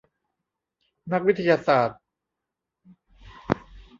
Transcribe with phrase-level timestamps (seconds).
[1.11, 1.99] นักวิทยาศาสตร์